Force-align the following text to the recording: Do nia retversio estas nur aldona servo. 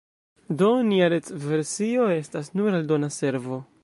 Do 0.61 0.69
nia 0.87 1.09
retversio 1.13 2.07
estas 2.15 2.49
nur 2.61 2.79
aldona 2.79 3.11
servo. 3.19 3.61